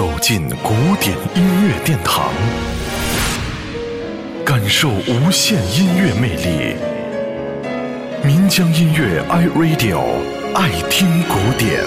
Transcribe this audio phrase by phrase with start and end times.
[0.00, 2.32] 走进古典音乐殿堂，
[4.46, 6.74] 感受无限音乐魅力。
[8.24, 10.00] 民江音乐 iRadio
[10.54, 11.84] 爱听古典。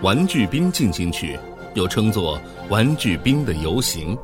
[0.00, 1.38] 玩具兵进行曲
[1.74, 2.38] 又称作
[2.70, 4.16] 《玩具兵的游行》，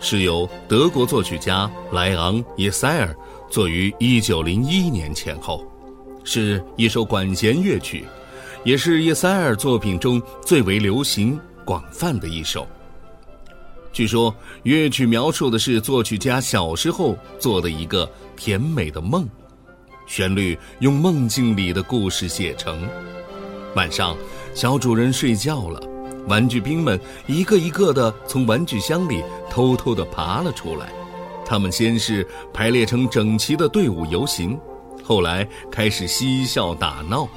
[0.00, 3.14] 是由德国作曲家莱昂·耶塞尔
[3.48, 5.64] 作于1901年前后。
[6.26, 8.04] 是一首管弦乐曲，
[8.64, 12.66] 也是叶塞尔作品中最为流行广泛的一首。
[13.92, 19.26] 据说乐曲描述的是作曲家小时候做的一个甜美的梦，
[20.06, 22.86] 旋律用梦境里的故事写成。
[23.76, 24.16] 晚上，
[24.52, 25.80] 小主人睡觉了，
[26.26, 30.92] 玩具兵们一个一个的从玩具箱里偷偷的爬了出来，
[31.46, 34.58] 他们先是排列成整齐的队伍游行。
[35.06, 37.28] 后来开始嬉笑打闹，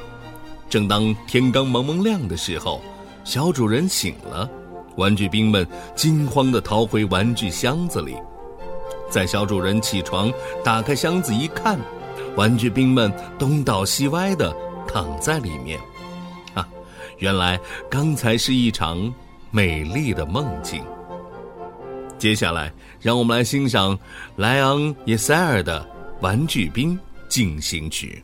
[0.67, 2.81] 正当天刚蒙蒙亮的时候，
[3.23, 4.49] 小主人醒了，
[4.95, 8.15] 玩具兵们惊慌地逃回玩具箱子里。
[9.07, 11.79] 在小主人起床打开箱子一看，
[12.35, 14.51] 玩具兵们东倒西歪地
[14.87, 15.79] 躺在里面。
[16.55, 16.67] 啊，
[17.20, 19.13] 原来刚才是一场
[19.51, 20.83] 美丽的梦境。
[22.17, 23.98] 接下来，让我们来欣赏
[24.37, 25.81] 莱昂·耶塞尔的
[26.20, 26.98] 《玩具兵》。
[27.30, 28.24] 进行曲。